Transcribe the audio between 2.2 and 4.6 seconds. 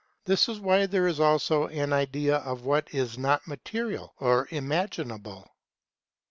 of what is not material or